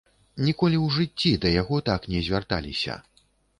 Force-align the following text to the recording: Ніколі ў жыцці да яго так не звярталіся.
Ніколі 0.45 0.77
ў 0.85 0.95
жыцці 0.95 1.31
да 1.45 1.53
яго 1.61 1.83
так 1.93 2.09
не 2.17 2.25
звярталіся. 2.31 3.01